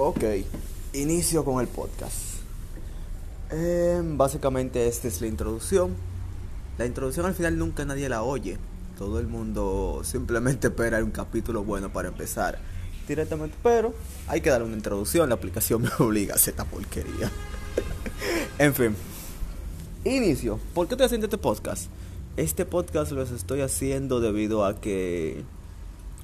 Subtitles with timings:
[0.00, 0.22] Ok,
[0.92, 2.14] inicio con el podcast.
[3.50, 5.92] Eh, básicamente esta es la introducción.
[6.78, 8.58] La introducción al final nunca nadie la oye.
[8.96, 12.60] Todo el mundo simplemente espera un capítulo bueno para empezar
[13.08, 13.56] directamente.
[13.60, 13.92] Pero
[14.28, 15.28] hay que dar una introducción.
[15.30, 17.32] La aplicación me obliga a hacer esta porquería.
[18.60, 18.94] en fin.
[20.04, 20.60] Inicio.
[20.74, 21.90] ¿Por qué estoy haciendo este podcast?
[22.36, 25.42] Este podcast lo estoy haciendo debido a que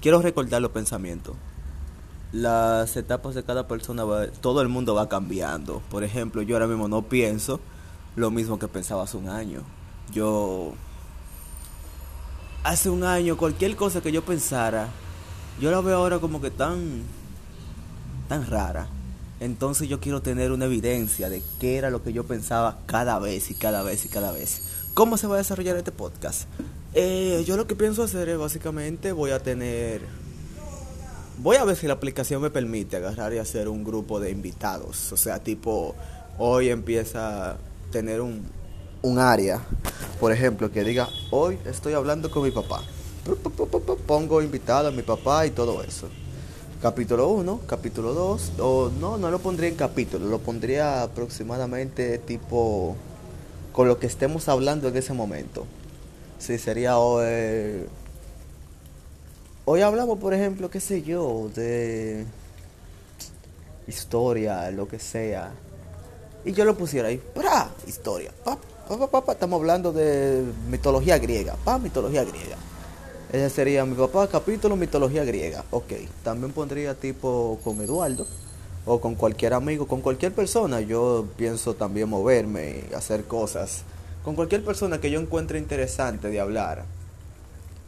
[0.00, 1.34] quiero recordar los pensamientos
[2.34, 4.02] las etapas de cada persona,
[4.40, 5.80] todo el mundo va cambiando.
[5.88, 7.60] Por ejemplo, yo ahora mismo no pienso
[8.16, 9.62] lo mismo que pensaba hace un año.
[10.12, 10.72] Yo,
[12.64, 14.88] hace un año, cualquier cosa que yo pensara,
[15.60, 17.02] yo la veo ahora como que tan,
[18.28, 18.88] tan rara.
[19.38, 23.48] Entonces yo quiero tener una evidencia de qué era lo que yo pensaba cada vez
[23.52, 24.88] y cada vez y cada vez.
[24.94, 26.48] ¿Cómo se va a desarrollar este podcast?
[26.94, 30.23] Eh, yo lo que pienso hacer es básicamente voy a tener
[31.38, 35.12] Voy a ver si la aplicación me permite agarrar y hacer un grupo de invitados.
[35.12, 35.96] O sea, tipo,
[36.38, 37.56] hoy empieza a
[37.90, 38.46] tener un,
[39.02, 39.60] un área,
[40.20, 42.82] por ejemplo, que diga, hoy estoy hablando con mi papá.
[44.06, 46.08] Pongo invitado a mi papá y todo eso.
[46.80, 52.94] Capítulo 1, capítulo 2, o no, no lo pondría en capítulo, lo pondría aproximadamente tipo
[53.72, 55.66] con lo que estemos hablando en ese momento.
[56.38, 57.86] Sí, sería hoy
[59.66, 62.26] Hoy hablamos, por ejemplo, qué sé yo, de
[63.86, 65.52] historia, lo que sea.
[66.44, 67.70] Y yo lo pusiera ahí, ¡pra!
[67.86, 68.30] Historia.
[68.44, 71.56] Pa, pa, pa, Estamos hablando de mitología griega.
[71.64, 72.58] Pa, mitología griega.
[73.32, 75.64] Ese sería mi papá, capítulo mitología griega.
[75.70, 75.94] Ok.
[76.22, 78.26] También pondría tipo con Eduardo.
[78.84, 80.82] O con cualquier amigo, con cualquier persona.
[80.82, 83.80] Yo pienso también moverme, hacer cosas.
[84.24, 86.84] Con cualquier persona que yo encuentre interesante de hablar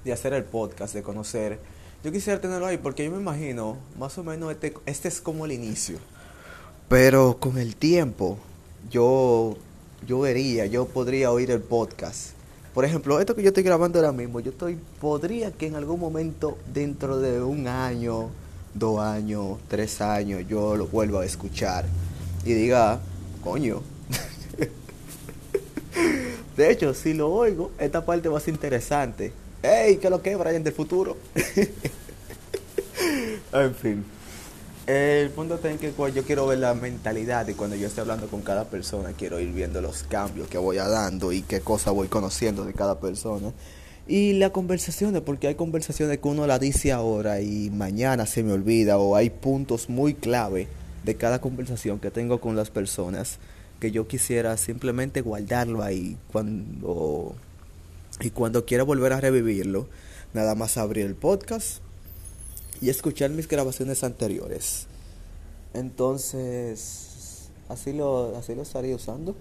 [0.07, 1.59] de hacer el podcast, de conocer.
[2.05, 5.45] Yo quisiera tenerlo ahí porque yo me imagino, más o menos, este, este es como
[5.45, 5.99] el inicio.
[6.89, 8.39] Pero con el tiempo,
[8.89, 9.57] yo,
[10.07, 12.31] yo vería, yo podría oír el podcast.
[12.73, 15.99] Por ejemplo, esto que yo estoy grabando ahora mismo, yo estoy, podría que en algún
[15.99, 18.31] momento, dentro de un año,
[18.73, 21.87] dos años, tres años, yo lo vuelva a escuchar
[22.45, 23.01] y diga,
[23.43, 23.83] coño.
[26.57, 29.33] de hecho, si lo oigo, esta parte va a ser interesante
[29.63, 29.97] ¡Ey!
[29.97, 31.17] ¿Qué lo que, Brian del futuro?
[33.53, 34.05] en fin.
[34.87, 38.29] El punto está en que yo quiero ver la mentalidad y cuando yo esté hablando
[38.29, 42.07] con cada persona, quiero ir viendo los cambios que voy dando y qué cosas voy
[42.07, 43.53] conociendo de cada persona.
[44.07, 48.53] Y las conversaciones, porque hay conversaciones que uno la dice ahora y mañana se me
[48.53, 50.69] olvida, o hay puntos muy clave
[51.05, 53.41] de cada conversación que tengo con las personas
[53.81, 57.35] que yo quisiera simplemente guardarlo ahí cuando
[58.21, 59.89] y cuando quiera volver a revivirlo,
[60.33, 61.83] nada más abrir el podcast
[62.81, 64.87] y escuchar mis grabaciones anteriores.
[65.75, 69.35] Entonces, así lo, así lo estaría usando.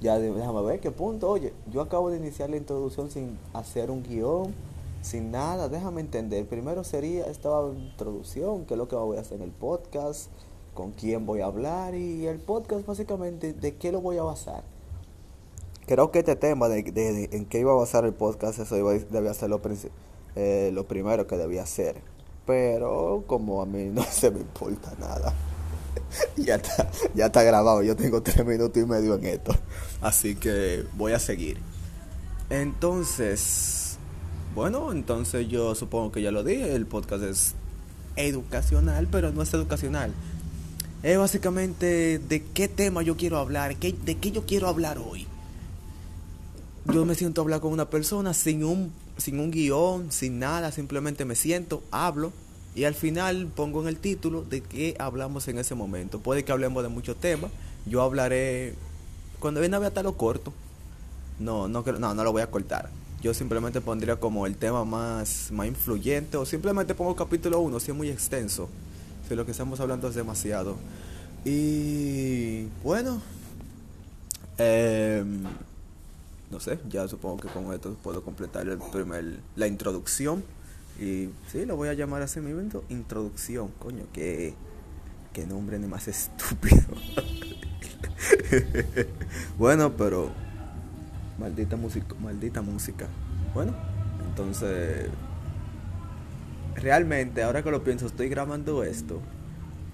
[0.00, 1.28] Ya déjame ver qué punto.
[1.28, 4.54] Oye, yo acabo de iniciar la introducción sin hacer un guion,
[5.02, 5.68] sin nada.
[5.68, 6.46] Déjame entender.
[6.46, 10.30] Primero sería esta introducción, qué es lo que voy a hacer en el podcast,
[10.72, 14.62] con quién voy a hablar y el podcast básicamente de qué lo voy a basar
[15.86, 19.50] creo que este tema de, en qué iba a basar el podcast, eso debía ser
[19.50, 19.60] lo,
[20.36, 21.96] eh, lo primero que debía hacer.
[22.46, 25.34] Pero como a mí no se me importa nada.
[26.36, 29.54] ya, está, ya está grabado, yo tengo tres minutos y medio en esto.
[30.00, 31.58] Así que voy a seguir.
[32.48, 33.98] Entonces,
[34.54, 37.54] bueno, entonces yo supongo que ya lo dije, el podcast es
[38.16, 40.12] educacional, pero no es educacional.
[41.02, 45.26] Es básicamente de qué tema yo quiero hablar, qué, de qué yo quiero hablar hoy
[46.86, 50.72] yo me siento a hablar con una persona sin un, sin un guion, sin nada,
[50.72, 52.32] simplemente me siento, hablo
[52.74, 56.20] y al final pongo en el título de qué hablamos en ese momento.
[56.20, 57.50] Puede que hablemos de muchos temas,
[57.86, 58.74] yo hablaré,
[59.38, 60.52] cuando viene a ver hasta lo corto,
[61.38, 62.90] no, no, no, no lo voy a cortar.
[63.22, 67.90] Yo simplemente pondría como el tema más, más influyente o simplemente pongo capítulo 1 si
[67.90, 68.68] es muy extenso,
[69.28, 70.76] si lo que estamos hablando es demasiado.
[71.44, 73.20] Y bueno,
[74.56, 75.24] eh,
[76.50, 80.42] no sé, ya supongo que con esto puedo completar el primer, la introducción.
[81.00, 84.54] Y sí, lo voy a llamar así mismo, introducción, coño, qué,
[85.32, 86.82] qué nombre ni más estúpido.
[89.58, 90.30] bueno, pero
[91.38, 93.06] maldita música, maldita música.
[93.54, 93.74] Bueno,
[94.28, 95.08] entonces
[96.74, 99.20] realmente ahora que lo pienso estoy grabando esto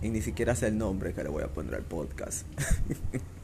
[0.03, 2.47] y ni siquiera sé el nombre que le voy a poner al podcast.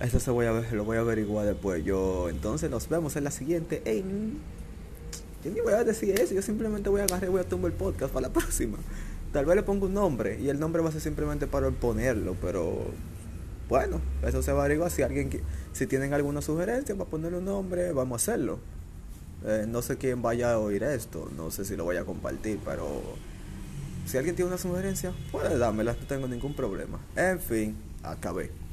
[0.00, 1.84] Eso se voy a ver, lo voy a averiguar después.
[1.84, 3.82] Yo, entonces nos vemos en la siguiente.
[5.44, 7.70] yo ni voy a decir eso, yo simplemente voy a agarrar y voy a tomar
[7.70, 8.78] el podcast para la próxima.
[9.32, 12.36] Tal vez le pongo un nombre y el nombre va a ser simplemente para ponerlo,
[12.40, 12.86] pero
[13.68, 14.90] bueno, eso se va a averiguar.
[14.90, 15.30] Si alguien,
[15.72, 18.58] si tienen alguna sugerencia para ponerle un nombre, vamos a hacerlo.
[19.44, 22.58] Eh, no sé quién vaya a oír esto, no sé si lo voy a compartir,
[22.64, 23.02] pero
[24.06, 26.98] si alguien tiene una sugerencia, puede dármela, no tengo ningún problema.
[27.16, 28.63] En fin, acabé.